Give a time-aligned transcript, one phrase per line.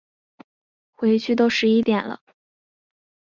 [0.93, 2.23] 回去都十一点了